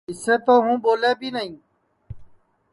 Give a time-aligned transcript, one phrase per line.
[0.09, 1.51] اِسے تو ہوں ٻولے بی نائی